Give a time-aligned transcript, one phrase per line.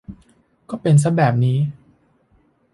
[0.69, 1.57] ก็เป็นซะแบบนี้